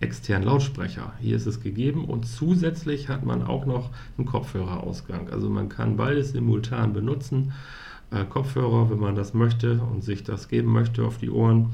externen 0.00 0.48
Lautsprecher. 0.48 1.12
Hier 1.20 1.36
ist 1.36 1.46
es 1.46 1.60
gegeben 1.60 2.06
und 2.06 2.26
zusätzlich 2.26 3.08
hat 3.08 3.24
man 3.24 3.42
auch 3.42 3.66
noch 3.66 3.90
einen 4.16 4.26
Kopfhörerausgang. 4.26 5.28
Also 5.30 5.50
man 5.50 5.68
kann 5.68 5.96
beides 5.96 6.32
simultan 6.32 6.94
benutzen 6.94 7.52
äh, 8.12 8.24
Kopfhörer, 8.24 8.90
wenn 8.90 8.98
man 8.98 9.14
das 9.14 9.34
möchte 9.34 9.80
und 9.80 10.02
sich 10.02 10.24
das 10.24 10.48
geben 10.48 10.72
möchte 10.72 11.04
auf 11.04 11.18
die 11.18 11.30
Ohren. 11.30 11.70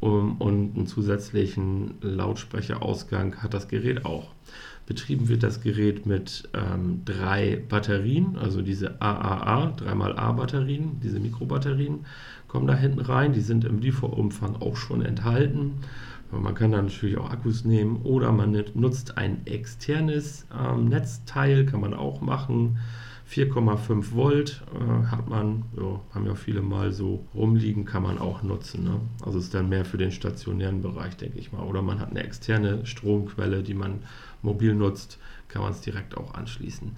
Und 0.00 0.40
einen 0.40 0.86
zusätzlichen 0.86 1.94
Lautsprecherausgang 2.00 3.36
hat 3.42 3.52
das 3.52 3.68
Gerät 3.68 4.06
auch. 4.06 4.30
Betrieben 4.86 5.28
wird 5.28 5.42
das 5.42 5.60
Gerät 5.60 6.06
mit 6.06 6.48
ähm, 6.54 7.02
drei 7.04 7.62
Batterien, 7.68 8.36
also 8.38 8.62
diese 8.62 9.00
AAA, 9.00 9.76
3xA 9.76 10.32
Batterien, 10.32 10.98
diese 11.02 11.20
Mikrobatterien 11.20 12.06
kommen 12.48 12.66
da 12.66 12.74
hinten 12.74 12.98
rein. 13.00 13.32
Die 13.32 13.40
sind 13.40 13.64
im 13.64 13.78
Lieferumfang 13.78 14.56
auch 14.56 14.76
schon 14.76 15.02
enthalten. 15.02 15.74
Man 16.32 16.54
kann 16.54 16.72
dann 16.72 16.86
natürlich 16.86 17.18
auch 17.18 17.30
Akkus 17.30 17.64
nehmen 17.64 18.02
oder 18.02 18.32
man 18.32 18.64
nutzt 18.74 19.18
ein 19.18 19.46
externes 19.46 20.46
ähm, 20.56 20.88
Netzteil, 20.88 21.66
kann 21.66 21.80
man 21.80 21.94
auch 21.94 22.20
machen. 22.20 22.78
4,5 23.30 24.12
Volt 24.12 24.62
äh, 24.74 25.06
hat 25.06 25.28
man, 25.28 25.62
ja, 25.76 26.00
haben 26.12 26.26
ja 26.26 26.34
viele 26.34 26.62
mal 26.62 26.90
so 26.90 27.24
rumliegen, 27.32 27.84
kann 27.84 28.02
man 28.02 28.18
auch 28.18 28.42
nutzen. 28.42 28.82
Ne? 28.82 29.00
Also 29.24 29.38
ist 29.38 29.54
dann 29.54 29.68
mehr 29.68 29.84
für 29.84 29.98
den 29.98 30.10
stationären 30.10 30.82
Bereich, 30.82 31.16
denke 31.16 31.38
ich 31.38 31.52
mal. 31.52 31.62
Oder 31.62 31.80
man 31.80 32.00
hat 32.00 32.10
eine 32.10 32.24
externe 32.24 32.84
Stromquelle, 32.84 33.62
die 33.62 33.74
man 33.74 34.00
mobil 34.42 34.74
nutzt, 34.74 35.18
kann 35.46 35.62
man 35.62 35.72
es 35.72 35.80
direkt 35.80 36.16
auch 36.16 36.34
anschließen. 36.34 36.96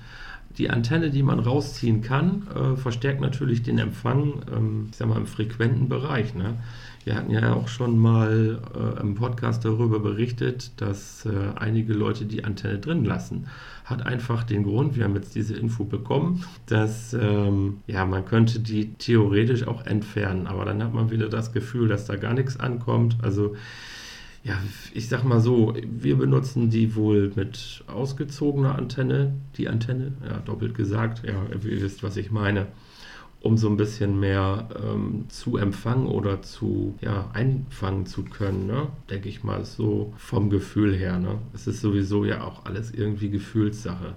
Die 0.58 0.70
Antenne, 0.70 1.10
die 1.10 1.22
man 1.22 1.38
rausziehen 1.38 2.00
kann, 2.00 2.46
äh, 2.48 2.76
verstärkt 2.76 3.20
natürlich 3.20 3.62
den 3.62 3.78
Empfang, 3.78 4.42
ähm, 4.54 4.88
ich 4.90 4.96
sag 4.96 5.08
mal, 5.08 5.18
im 5.18 5.26
frequenten 5.26 5.88
Bereich. 5.88 6.34
Ne? 6.34 6.56
Wir 7.04 7.16
hatten 7.16 7.30
ja 7.30 7.52
auch 7.54 7.66
schon 7.66 7.99
mal 7.99 8.61
äh, 8.76 9.00
im 9.00 9.16
Podcast 9.16 9.64
darüber 9.64 9.99
berichtet, 9.99 10.71
dass 10.80 11.26
äh, 11.26 11.30
einige 11.56 11.94
Leute 11.94 12.26
die 12.26 12.44
Antenne 12.44 12.78
drin 12.78 13.04
lassen. 13.04 13.49
Hat 13.85 14.06
einfach 14.06 14.44
den 14.44 14.62
Grund, 14.62 14.97
wir 14.97 15.04
haben 15.04 15.16
jetzt 15.16 15.35
diese 15.35 15.56
Info 15.56 15.85
bekommen, 15.85 16.44
dass 16.66 17.12
ähm, 17.14 17.78
ja, 17.88 18.04
man 18.04 18.25
könnte 18.25 18.61
die 18.61 18.94
theoretisch 18.94 19.66
auch 19.66 19.85
entfernen, 19.85 20.47
aber 20.47 20.64
dann 20.64 20.82
hat 20.82 20.94
man 20.94 21.11
wieder 21.11 21.28
das 21.28 21.52
Gefühl, 21.52 21.88
dass 21.88 22.06
da 22.06 22.14
gar 22.16 22.35
nichts 22.35 22.61
ankommt. 22.61 23.16
Also 23.21 23.56
ja, 24.44 24.54
ich 24.92 25.09
sag 25.09 25.25
mal 25.25 25.40
so, 25.40 25.75
wir 25.85 26.16
benutzen 26.16 26.71
die 26.71 26.94
wohl 26.94 27.32
mit 27.35 27.85
ausgezogener 27.87 28.76
Antenne, 28.76 29.35
die 29.56 29.68
Antenne, 29.68 30.12
ja, 30.25 30.38
doppelt 30.38 30.75
gesagt, 30.75 31.23
ja, 31.25 31.35
ihr 31.52 31.80
wisst, 31.80 32.02
was 32.02 32.16
ich 32.16 32.30
meine 32.30 32.66
um 33.42 33.56
so 33.56 33.68
ein 33.68 33.76
bisschen 33.76 34.20
mehr 34.20 34.68
ähm, 34.82 35.25
zu 35.28 35.56
empfangen 35.56 36.06
oder 36.06 36.42
zu 36.42 36.94
ja, 37.00 37.28
einfangen 37.32 38.06
zu 38.06 38.25
können, 38.25 38.66
ne? 38.66 38.88
denke 39.11 39.28
ich 39.28 39.42
mal, 39.42 39.64
so 39.64 40.12
vom 40.16 40.49
Gefühl 40.49 40.94
her. 40.94 41.18
Ne? 41.18 41.38
Es 41.52 41.66
ist 41.66 41.80
sowieso 41.80 42.25
ja 42.25 42.44
auch 42.44 42.64
alles 42.64 42.92
irgendwie 42.92 43.30
Gefühlssache. 43.30 44.14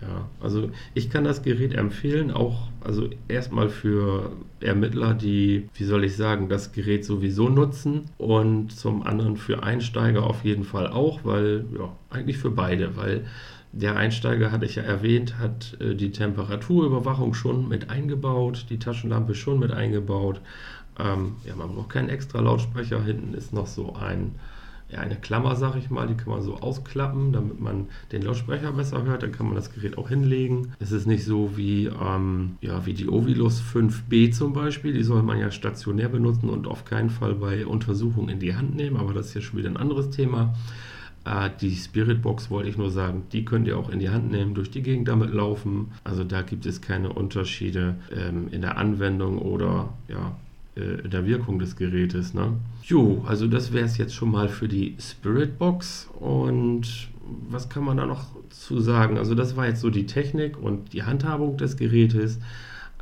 Ja, 0.00 0.28
also 0.40 0.70
ich 0.94 1.10
kann 1.10 1.22
das 1.22 1.42
Gerät 1.44 1.74
empfehlen, 1.74 2.32
auch 2.32 2.68
also 2.80 3.08
erstmal 3.28 3.68
für 3.68 4.32
Ermittler, 4.58 5.14
die, 5.14 5.68
wie 5.74 5.84
soll 5.84 6.02
ich 6.02 6.16
sagen, 6.16 6.48
das 6.48 6.72
Gerät 6.72 7.04
sowieso 7.04 7.48
nutzen 7.48 8.06
und 8.18 8.72
zum 8.72 9.04
anderen 9.04 9.36
für 9.36 9.62
Einsteiger 9.62 10.24
auf 10.24 10.42
jeden 10.42 10.64
Fall 10.64 10.88
auch, 10.88 11.20
weil 11.22 11.66
ja, 11.78 11.96
eigentlich 12.10 12.38
für 12.38 12.50
beide, 12.50 12.96
weil 12.96 13.24
der 13.72 13.96
Einsteiger, 13.96 14.52
hatte 14.52 14.66
ich 14.66 14.76
ja 14.76 14.82
erwähnt, 14.82 15.38
hat 15.38 15.76
äh, 15.80 15.94
die 15.94 16.12
Temperaturüberwachung 16.12 17.34
schon 17.34 17.68
mit 17.68 17.90
eingebaut, 17.90 18.66
die 18.68 18.78
Taschenlampe 18.78 19.34
schon 19.34 19.58
mit 19.58 19.72
eingebaut. 19.72 20.40
Ähm, 20.98 21.36
ja, 21.46 21.56
man 21.56 21.74
braucht 21.74 21.88
keinen 21.88 22.10
extra 22.10 22.40
Lautsprecher. 22.40 23.02
Hinten 23.02 23.32
ist 23.32 23.54
noch 23.54 23.66
so 23.66 23.94
ein, 23.94 24.34
ja, 24.90 24.98
eine 24.98 25.16
Klammer, 25.16 25.56
sag 25.56 25.76
ich 25.76 25.88
mal, 25.88 26.06
die 26.06 26.14
kann 26.14 26.28
man 26.28 26.42
so 26.42 26.56
ausklappen, 26.56 27.32
damit 27.32 27.60
man 27.60 27.86
den 28.12 28.20
Lautsprecher 28.20 28.72
besser 28.72 29.04
hört. 29.04 29.22
Dann 29.22 29.32
kann 29.32 29.46
man 29.46 29.54
das 29.54 29.72
Gerät 29.72 29.96
auch 29.96 30.10
hinlegen. 30.10 30.74
Es 30.78 30.92
ist 30.92 31.06
nicht 31.06 31.24
so 31.24 31.56
wie, 31.56 31.86
ähm, 31.86 32.58
ja, 32.60 32.84
wie 32.84 32.92
die 32.92 33.08
Ovilus 33.08 33.62
5B 33.62 34.32
zum 34.32 34.52
Beispiel. 34.52 34.92
Die 34.92 35.02
soll 35.02 35.22
man 35.22 35.38
ja 35.38 35.50
stationär 35.50 36.10
benutzen 36.10 36.50
und 36.50 36.66
auf 36.66 36.84
keinen 36.84 37.08
Fall 37.08 37.34
bei 37.34 37.64
Untersuchungen 37.64 38.28
in 38.28 38.38
die 38.38 38.54
Hand 38.54 38.76
nehmen. 38.76 38.98
Aber 38.98 39.14
das 39.14 39.28
ist 39.28 39.34
ja 39.34 39.40
schon 39.40 39.58
wieder 39.58 39.70
ein 39.70 39.78
anderes 39.78 40.10
Thema. 40.10 40.52
Äh, 41.24 41.50
die 41.60 41.74
Spiritbox 41.74 42.50
wollte 42.50 42.68
ich 42.68 42.76
nur 42.76 42.90
sagen, 42.90 43.24
die 43.32 43.44
könnt 43.44 43.66
ihr 43.66 43.78
auch 43.78 43.90
in 43.90 43.98
die 43.98 44.10
Hand 44.10 44.30
nehmen, 44.30 44.54
durch 44.54 44.70
die 44.70 44.82
Gegend 44.82 45.08
damit 45.08 45.32
laufen. 45.32 45.88
Also 46.04 46.24
da 46.24 46.42
gibt 46.42 46.66
es 46.66 46.80
keine 46.80 47.12
Unterschiede 47.12 47.96
ähm, 48.14 48.48
in 48.50 48.60
der 48.60 48.76
Anwendung 48.76 49.38
oder 49.38 49.92
ja, 50.08 50.36
äh, 50.76 51.02
in 51.04 51.10
der 51.10 51.26
Wirkung 51.26 51.58
des 51.58 51.76
Gerätes. 51.76 52.34
Ne? 52.34 52.54
Jo, 52.82 53.24
also 53.26 53.46
das 53.46 53.72
wäre 53.72 53.84
es 53.84 53.98
jetzt 53.98 54.14
schon 54.14 54.30
mal 54.30 54.48
für 54.48 54.68
die 54.68 54.96
Spiritbox. 54.98 56.08
Und 56.18 57.08
was 57.48 57.68
kann 57.68 57.84
man 57.84 57.96
da 57.96 58.06
noch 58.06 58.26
zu 58.50 58.80
sagen? 58.80 59.16
Also 59.16 59.34
das 59.34 59.56
war 59.56 59.66
jetzt 59.66 59.80
so 59.80 59.90
die 59.90 60.06
Technik 60.06 60.60
und 60.60 60.92
die 60.92 61.04
Handhabung 61.04 61.56
des 61.56 61.76
Gerätes. 61.76 62.38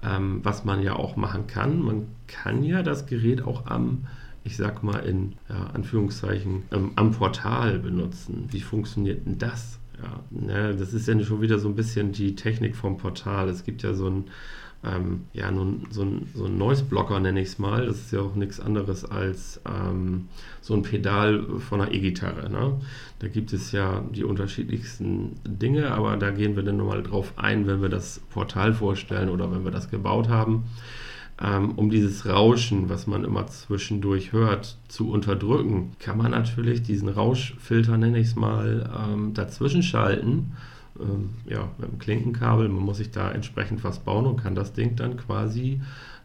Ähm, 0.02 0.40
was 0.42 0.64
man 0.64 0.82
ja 0.82 0.96
auch 0.96 1.16
machen 1.16 1.46
kann. 1.46 1.82
Man 1.82 2.06
kann 2.26 2.64
ja 2.64 2.82
das 2.82 3.04
Gerät 3.04 3.42
auch 3.42 3.66
am 3.66 4.06
ich 4.44 4.56
sag 4.56 4.82
mal 4.82 5.00
in 5.00 5.34
ja, 5.48 5.66
Anführungszeichen, 5.74 6.64
ähm, 6.72 6.92
am 6.96 7.12
Portal 7.12 7.78
benutzen. 7.78 8.48
Wie 8.50 8.60
funktioniert 8.60 9.26
denn 9.26 9.38
das? 9.38 9.78
Ja, 10.02 10.20
ne, 10.30 10.74
das 10.76 10.94
ist 10.94 11.06
ja 11.06 11.20
schon 11.22 11.42
wieder 11.42 11.58
so 11.58 11.68
ein 11.68 11.74
bisschen 11.74 12.12
die 12.12 12.34
Technik 12.34 12.74
vom 12.74 12.96
Portal. 12.96 13.48
Es 13.48 13.64
gibt 13.64 13.82
ja 13.82 13.92
so 13.92 14.08
ein, 14.08 14.24
ähm, 14.82 15.26
ja, 15.34 15.50
nun, 15.50 15.86
so 15.90 16.02
ein, 16.02 16.28
so 16.34 16.46
ein 16.46 16.56
Noise-Blocker, 16.56 17.20
nenne 17.20 17.42
ich 17.42 17.48
es 17.48 17.58
mal. 17.58 17.84
Das 17.84 17.98
ist 17.98 18.12
ja 18.12 18.20
auch 18.20 18.34
nichts 18.34 18.60
anderes 18.60 19.04
als 19.04 19.60
ähm, 19.68 20.28
so 20.62 20.72
ein 20.72 20.82
Pedal 20.82 21.44
von 21.58 21.82
einer 21.82 21.92
E-Gitarre. 21.92 22.48
Ne? 22.48 22.80
Da 23.18 23.28
gibt 23.28 23.52
es 23.52 23.72
ja 23.72 24.02
die 24.14 24.24
unterschiedlichsten 24.24 25.36
Dinge, 25.44 25.90
aber 25.90 26.16
da 26.16 26.30
gehen 26.30 26.56
wir 26.56 26.62
dann 26.62 26.78
nochmal 26.78 27.02
drauf 27.02 27.34
ein, 27.36 27.66
wenn 27.66 27.82
wir 27.82 27.90
das 27.90 28.20
Portal 28.30 28.72
vorstellen 28.72 29.28
oder 29.28 29.52
wenn 29.52 29.64
wir 29.64 29.70
das 29.70 29.90
gebaut 29.90 30.30
haben 30.30 30.64
ähm, 31.42 31.72
um 31.72 31.90
dieses 31.90 32.26
Rauschen, 32.26 32.88
was 32.90 33.06
man 33.06 33.24
immer 33.24 33.46
zwischendurch 33.46 34.32
hört, 34.32 34.76
zu 34.88 35.10
unterdrücken, 35.10 35.92
kann 35.98 36.18
man 36.18 36.32
natürlich 36.32 36.82
diesen 36.82 37.08
Rauschfilter, 37.08 37.96
nenne 37.96 38.18
ich 38.18 38.28
es 38.28 38.36
mal, 38.36 38.90
ähm, 38.96 39.32
dazwischen 39.32 39.82
schalten. 39.82 40.52
Ähm, 41.00 41.30
ja, 41.46 41.68
mit 41.78 41.90
dem 41.90 41.98
Klinkenkabel. 41.98 42.68
Man 42.68 42.84
muss 42.84 42.98
sich 42.98 43.10
da 43.10 43.30
entsprechend 43.30 43.84
was 43.84 44.00
bauen 44.00 44.26
und 44.26 44.36
kann 44.42 44.54
das 44.54 44.74
Ding 44.74 44.96
dann 44.96 45.16
quasi 45.16 45.80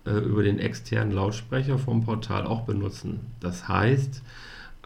äh, 0.05 0.17
über 0.17 0.43
den 0.43 0.59
externen 0.59 1.13
Lautsprecher 1.13 1.77
vom 1.77 2.03
Portal 2.03 2.45
auch 2.45 2.61
benutzen. 2.61 3.21
Das 3.39 3.67
heißt, 3.67 4.21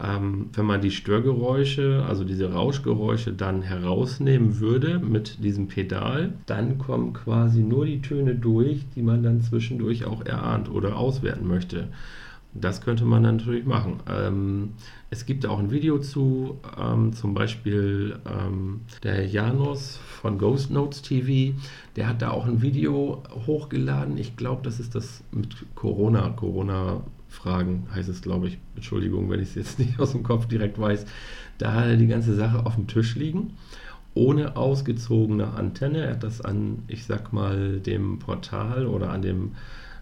Ähm, 0.02 0.48
wenn 0.52 0.64
man 0.64 0.80
die 0.80 0.90
Störgeräusche, 0.90 2.04
also 2.08 2.24
diese 2.24 2.52
Rauschgeräusche 2.52 3.32
dann 3.32 3.62
herausnehmen 3.62 4.58
würde 4.58 4.98
mit 4.98 5.44
diesem 5.44 5.68
Pedal, 5.68 6.32
dann 6.46 6.78
kommen 6.78 7.12
quasi 7.12 7.60
nur 7.60 7.84
die 7.84 8.00
Töne 8.00 8.34
durch, 8.34 8.86
die 8.94 9.02
man 9.02 9.22
dann 9.22 9.42
zwischendurch 9.42 10.04
auch 10.04 10.24
erahnt 10.24 10.70
oder 10.70 10.96
auswerten 10.96 11.46
möchte. 11.46 11.88
Das 12.52 12.80
könnte 12.80 13.04
man 13.04 13.22
natürlich 13.22 13.64
machen. 13.64 14.00
Ähm, 14.08 14.70
es 15.08 15.24
gibt 15.24 15.46
auch 15.46 15.60
ein 15.60 15.70
Video 15.70 15.98
zu, 15.98 16.58
ähm, 16.80 17.12
zum 17.12 17.32
Beispiel 17.32 18.18
ähm, 18.26 18.80
der 19.04 19.26
Janos 19.26 19.96
von 19.96 20.36
Ghost 20.36 20.70
Notes 20.70 21.02
TV, 21.02 21.56
der 21.94 22.08
hat 22.08 22.22
da 22.22 22.30
auch 22.30 22.46
ein 22.46 22.60
Video 22.60 23.22
hochgeladen. 23.46 24.18
Ich 24.18 24.36
glaube, 24.36 24.62
das 24.64 24.80
ist 24.80 24.96
das 24.96 25.22
mit 25.30 25.54
Corona, 25.76 26.30
Corona-Fragen 27.30 27.86
heißt 27.94 28.08
es, 28.08 28.22
glaube 28.22 28.48
ich. 28.48 28.58
Entschuldigung, 28.74 29.30
wenn 29.30 29.40
ich 29.40 29.50
es 29.50 29.54
jetzt 29.54 29.78
nicht 29.78 29.98
aus 30.00 30.12
dem 30.12 30.22
Kopf 30.22 30.46
direkt 30.46 30.78
weiß. 30.78 31.06
Da 31.58 31.72
hat 31.72 31.86
er 31.86 31.96
die 31.96 32.06
ganze 32.06 32.34
Sache 32.34 32.64
auf 32.66 32.74
dem 32.74 32.86
Tisch 32.86 33.14
liegen 33.16 33.52
ohne 34.12 34.56
ausgezogene 34.56 35.52
Antenne. 35.52 35.98
Er 35.98 36.10
hat 36.14 36.24
das 36.24 36.40
an, 36.40 36.82
ich 36.88 37.04
sag 37.04 37.32
mal, 37.32 37.78
dem 37.78 38.18
Portal 38.18 38.86
oder 38.86 39.10
an 39.10 39.22
dem 39.22 39.52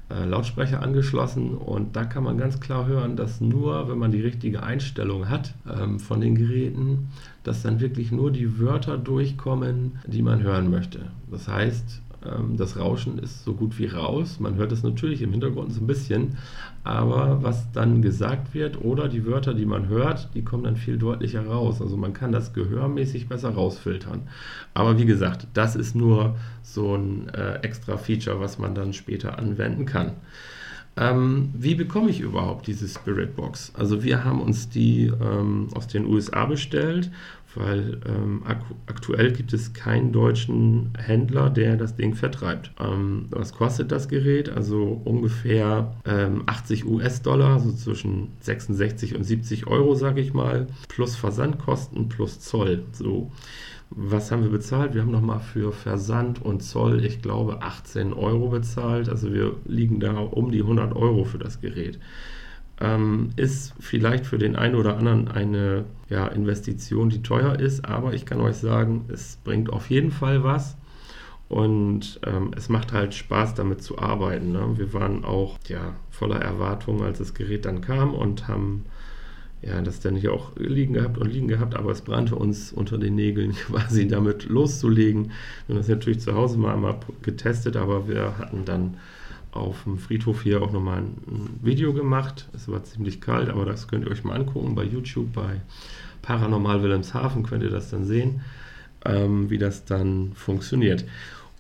äh, 0.09 0.25
Lautsprecher 0.25 0.83
angeschlossen 0.83 1.55
und 1.55 1.95
da 1.95 2.07
kann 2.07 2.25
man 2.25 2.39
ganz 2.39 2.59
klar 2.59 2.87
hören, 2.87 3.17
dass 3.17 3.43
nur, 3.43 3.91
wenn 3.91 3.99
man 3.99 4.11
die 4.11 4.23
richtige 4.23 4.63
Einstellung 4.63 5.29
hat 5.29 5.53
ähm, 5.71 6.01
von 6.01 6.23
den 6.23 6.37
Geräten, 6.37 7.11
dass 7.45 7.61
dann 7.61 7.81
wirklich 7.81 8.11
nur 8.11 8.31
die 8.31 8.59
Wörter 8.59 8.97
durchkommen, 8.97 9.99
die 10.07 10.23
man 10.23 10.43
hören 10.43 10.71
möchte. 10.71 11.11
Das 11.31 11.47
heißt, 11.47 12.01
das 12.57 12.79
Rauschen 12.79 13.19
ist 13.19 13.45
so 13.45 13.55
gut 13.55 13.79
wie 13.79 13.87
raus. 13.87 14.41
Man 14.41 14.57
hört 14.57 14.73
es 14.73 14.83
natürlich 14.83 15.23
im 15.23 15.31
Hintergrund 15.31 15.73
so 15.73 15.81
ein 15.81 15.87
bisschen, 15.87 16.37
aber 16.85 17.43
was 17.43 17.71
dann 17.73 18.03
gesagt 18.03 18.55
wird 18.55 18.83
oder 18.83 19.09
die 19.09 19.27
Wörter, 19.27 19.55
die 19.55 19.67
man 19.67 19.89
hört, 19.89 20.31
die 20.35 20.43
kommen 20.43 20.65
dann 20.65 20.77
viel 20.77 20.99
deutlicher 20.99 21.47
raus. 21.47 21.81
Also 21.83 21.97
man 21.97 22.13
kann 22.13 22.33
das 22.33 22.53
gehörmäßig 22.53 23.29
besser 23.29 23.51
rausfiltern. 23.51 24.23
Aber 24.75 24.99
wie 24.99 25.07
gesagt, 25.07 25.47
das 25.55 25.77
ist 25.77 25.95
nur 25.95 26.37
so 26.63 26.95
ein 26.95 27.29
äh, 27.31 27.57
extra 27.63 27.97
Feature, 27.97 28.41
was 28.41 28.59
man 28.59 28.75
dann 28.75 28.93
später 28.93 29.39
anwenden 29.39 29.87
kann. 29.87 30.13
Ähm, 30.99 31.51
wie 31.55 31.77
bekomme 31.77 32.11
ich 32.11 32.21
überhaupt 32.21 32.67
diese 32.67 32.89
Spirit 32.89 33.37
Box? 33.37 33.73
Also 33.75 34.03
wir 34.03 34.25
haben 34.25 34.41
uns 34.41 34.69
die 34.69 35.13
ähm, 35.21 35.69
aus 35.75 35.87
den 35.87 36.07
USA 36.07 36.45
bestellt, 36.47 37.11
weil 37.55 38.01
ähm, 38.07 38.43
ak 38.45 38.63
aktuell 38.87 39.33
gibt 39.33 39.53
es 39.53 39.73
keinen 39.73 40.13
deutschen 40.13 40.93
Händler, 40.99 41.51
der 41.51 41.77
das 41.77 41.95
Ding 41.95 42.15
vertreibt. 42.15 42.73
Ähm, 42.81 43.27
was 43.31 43.53
kostet 43.53 43.93
das 43.93 44.09
Gerät? 44.09 44.49
Also 44.49 45.01
ungefähr 45.05 45.95
80 46.05 46.83
ähm, 46.83 46.93
US-Dollar, 46.95 47.61
so 47.61 47.73
zwischen 47.73 48.33
66 48.41 49.15
und 49.15 49.23
70 49.23 49.69
Euro, 49.69 49.95
sage 49.95 50.21
ich 50.21 50.35
mal, 50.35 50.67
plus 50.89 51.15
Versandkosten 51.15 52.09
plus 52.09 52.41
Zoll. 52.41 52.85
So. 52.93 53.31
Was 53.91 54.31
haben 54.31 54.43
wir 54.43 54.51
bezahlt? 54.51 54.95
Wir 54.95 55.01
haben 55.01 55.11
nochmal 55.11 55.41
für 55.41 55.73
Versand 55.73 56.43
und 56.43 56.63
Zoll, 56.63 57.05
ich 57.05 57.23
glaube, 57.23 57.63
18 57.63 58.13
Euro 58.13 58.49
bezahlt. 58.49 59.09
Also 59.09 59.33
wir 59.33 59.57
liegen 59.65 59.99
da 59.99 60.19
um 60.19 60.51
die 60.51 60.61
100 60.61 60.95
Euro 60.95 61.25
für 61.25 61.39
das 61.39 61.61
Gerät. 61.61 61.99
Ähm, 62.81 63.31
ist 63.37 63.75
vielleicht 63.81 64.27
für 64.27 64.39
den 64.39 64.57
einen 64.57 64.75
oder 64.75 64.97
anderen 64.97 65.29
eine 65.29 65.85
ja, 66.11 66.27
Investition, 66.29 67.09
die 67.09 67.23
teuer 67.23 67.59
ist, 67.59 67.85
aber 67.85 68.13
ich 68.13 68.25
kann 68.25 68.41
euch 68.41 68.57
sagen, 68.57 69.07
es 69.09 69.39
bringt 69.43 69.71
auf 69.71 69.91
jeden 69.91 70.13
Fall 70.13 70.45
was. 70.45 70.77
Und 71.49 72.21
ähm, 72.27 72.51
es 72.57 72.69
macht 72.69 72.93
halt 72.93 73.15
Spaß, 73.15 73.55
damit 73.55 73.83
zu 73.83 73.99
arbeiten. 73.99 74.53
Ne? 74.53 74.75
Wir 74.77 74.93
waren 74.93 75.25
auch 75.25 75.59
ja, 75.67 75.97
voller 76.11 76.41
Erwartungen, 76.41 77.03
als 77.03 77.19
das 77.19 77.33
Gerät 77.33 77.65
dann 77.65 77.81
kam 77.81 78.13
und 78.13 78.49
haben 78.49 78.85
ja, 79.63 79.81
das 79.83 80.01
dann 80.01 80.15
hier 80.15 80.33
auch 80.33 80.53
liegen 80.57 80.95
gehabt 80.95 81.19
und 81.19 81.33
liegen 81.33 81.49
gehabt, 81.49 81.75
aber 81.75 81.91
es 81.91 82.03
brannte 82.03 82.37
uns 82.37 82.73
unter 82.73 82.97
den 82.99 83.15
Nägeln 83.17 83.53
quasi 83.67 84.07
damit 84.07 84.49
loszulegen. 84.49 85.33
Wir 85.67 85.75
haben 85.75 85.81
das 85.81 85.89
natürlich 85.89 86.21
zu 86.21 86.35
Hause 86.35 86.59
mal 86.59 86.75
einmal 86.75 86.99
getestet, 87.23 87.77
aber 87.77 88.09
wir 88.09 88.39
hatten 88.39 88.65
dann 88.65 88.99
auf 89.51 89.85
dem 89.85 89.99
Friedhof 89.99 90.43
hier 90.43 90.63
auch 90.63 90.73
nochmal 90.73 90.99
ein, 90.99 91.17
Video 91.63 91.93
gemacht. 91.93 92.49
Es 92.55 92.69
war 92.69 92.85
ziemlich 92.85 93.21
kalt, 93.21 93.49
aber 93.49 93.65
das 93.65 93.89
könnt 93.89 94.05
ihr 94.05 94.11
euch 94.11 94.23
mal 94.23 94.35
angucken 94.35 94.75
bei 94.75 94.85
YouTube, 94.85 95.33
bei 95.33 95.61
Paranormal 96.23 96.83
Wilhelmshaven 96.83 97.43
könnt 97.43 97.63
ihr 97.63 97.71
das 97.71 97.91
dann 97.91 98.05
sehen, 98.05 98.43
ähm, 99.05 99.51
wie 99.51 99.59
das 99.59 99.85
dann 99.85 100.33
funktioniert. 100.35 101.05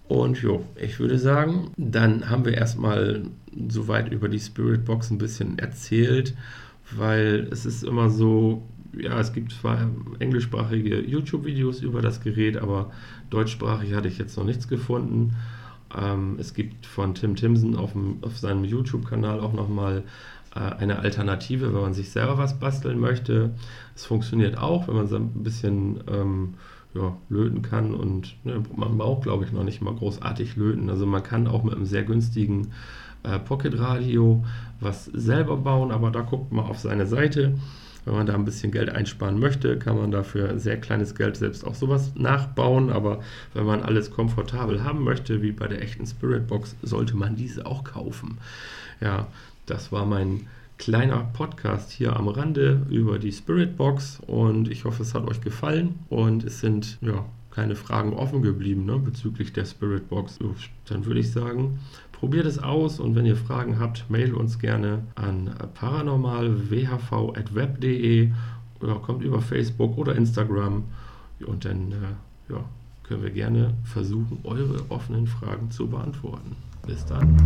Und 0.06 0.40
jo, 0.40 0.64
ich 0.76 1.00
würde 1.00 1.18
sagen, 1.18 1.70
dann 1.76 2.30
haben 2.30 2.44
wir 2.44 2.54
erstmal 2.54 3.24
soweit 3.68 4.12
über 4.12 4.28
die 4.28 4.40
Spirit 4.40 4.84
Box 4.84 5.11
ein 5.11 5.18
bisschen 5.18 5.58
erzählt 5.58 6.34
weil 6.96 7.48
es 7.51 7.66
ist 7.66 7.85
immer 7.85 8.11
so, 8.11 8.62
ja, 8.96 9.18
es 9.18 9.33
gibt 9.33 9.53
zwar 9.53 9.88
englischsprachige 10.18 11.01
YouTube-Videos 11.01 11.81
über 11.81 12.03
das 12.03 12.20
Gerät, 12.20 12.57
aber 12.57 12.90
deutschsprachig 13.31 13.94
hatte 13.94 14.09
ich 14.09 14.18
jetzt 14.18 14.37
noch 14.37 14.44
nichts 14.44 14.68
gefunden. 14.68 15.37
Ähm, 15.96 16.37
es 16.38 16.55
gibt 16.55 16.87
von 16.87 17.14
Tim 17.14 17.37
Timson 17.37 17.77
auf, 17.77 17.92
dem, 17.92 18.18
auf 18.22 18.38
seinem 18.38 18.64
YouTube-Kanal 18.64 19.40
auch 19.40 19.53
nochmal 19.53 20.05
äh, 20.55 20.59
eine 20.59 20.98
Alternative, 20.98 21.72
wenn 21.74 21.81
man 21.81 21.94
sich 21.94 22.11
selber 22.11 22.38
was 22.38 22.59
basteln 22.59 22.98
möchte. 22.98 23.55
Es 23.94 24.05
funktioniert 24.05 24.59
auch, 24.59 24.88
wenn 24.88 24.96
man 24.96 25.07
so 25.07 25.16
ein 25.16 25.42
bisschen 25.42 26.01
ähm, 26.11 26.55
ja, 26.94 27.16
löten 27.29 27.62
kann 27.62 27.94
und 27.94 28.37
ne, 28.44 28.62
man 28.77 28.98
braucht, 28.98 29.22
glaube 29.22 29.44
ich, 29.44 29.53
noch 29.53 29.64
nicht 29.64 29.83
mal 29.83 29.94
großartig 29.94 30.57
löten. 30.57 30.90
Also 30.90 31.07
man 31.07 31.22
kann 31.22 31.46
auch 31.46 31.62
mit 31.62 31.74
einem 31.74 31.85
sehr 31.85 32.05
günstigen 32.05 32.68
äh, 33.22 33.38
Pocket 33.38 33.78
Radio 33.78 34.44
was 34.81 35.07
selber 35.07 35.57
bauen, 35.57 35.90
aber 35.90 36.11
da 36.11 36.20
guckt 36.20 36.52
man 36.52 36.66
auf 36.66 36.78
seine 36.78 37.07
Seite. 37.07 37.54
Wenn 38.04 38.14
man 38.14 38.26
da 38.26 38.35
ein 38.35 38.44
bisschen 38.44 38.72
Geld 38.72 38.88
einsparen 38.88 39.38
möchte, 39.38 39.78
kann 39.78 39.98
man 39.98 40.11
dafür 40.11 40.59
sehr 40.59 40.81
kleines 40.81 41.14
Geld 41.14 41.37
selbst 41.37 41.66
auch 41.66 41.74
sowas 41.74 42.12
nachbauen. 42.14 42.90
Aber 42.90 43.20
wenn 43.52 43.66
man 43.66 43.83
alles 43.83 44.11
komfortabel 44.11 44.83
haben 44.83 45.04
möchte, 45.04 45.42
wie 45.42 45.52
bei 45.52 45.66
der 45.66 45.83
echten 45.83 46.07
Spirit 46.07 46.46
Box, 46.46 46.74
sollte 46.83 47.16
man 47.16 47.37
diese 47.37 47.66
auch 47.66 47.85
kaufen. 47.85 48.38
Ja, 49.00 49.26
das 49.66 49.92
war 49.92 50.07
mein 50.07 50.46
kleiner 50.78 51.28
Podcast 51.35 51.90
hier 51.90 52.16
am 52.16 52.28
Rande 52.28 52.87
über 52.88 53.18
die 53.18 53.33
Spirit 53.33 53.76
Box 53.76 54.20
und 54.26 54.70
ich 54.70 54.85
hoffe, 54.85 55.02
es 55.02 55.12
hat 55.12 55.28
euch 55.28 55.40
gefallen 55.40 55.98
und 56.09 56.44
es 56.44 56.61
sind 56.61 56.98
ja 57.02 57.26
keine 57.59 57.75
Fragen 57.75 58.12
offen 58.12 58.42
geblieben 58.42 58.87
ne, 58.87 58.99
bezüglich 58.99 59.53
der 59.53 59.64
Spirit 59.64 60.09
Box. 60.09 60.38
Dann 60.87 61.07
würde 61.07 61.18
ich 61.18 61.33
sagen, 61.33 61.81
Probiert 62.18 62.47
es 62.47 62.59
aus 62.59 62.99
und 62.99 63.14
wenn 63.14 63.27
ihr 63.27 63.37
Fragen 63.37 63.79
habt, 63.79 64.11
mail 64.11 64.35
uns 64.35 64.59
gerne 64.59 65.05
an 65.14 65.55
paranormalwhv.web.de 65.75 68.33
oder 68.81 68.97
kommt 68.97 69.23
über 69.23 69.40
Facebook 69.40 69.97
oder 69.97 70.16
Instagram 70.16 70.83
und 71.47 71.64
dann 71.64 71.92
äh, 71.92 72.53
ja, 72.53 72.64
können 73.05 73.23
wir 73.23 73.31
gerne 73.31 73.75
versuchen, 73.85 74.40
eure 74.42 74.81
offenen 74.88 75.29
Fragen 75.29 75.71
zu 75.71 75.87
beantworten. 75.87 76.57
Bis 76.85 77.07
dann. 77.07 77.37